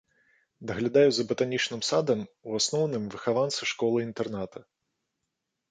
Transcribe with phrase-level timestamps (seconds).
[0.69, 4.59] Даглядаюць за батанічным садам у асноўным выхаванцы школы-інтэрната.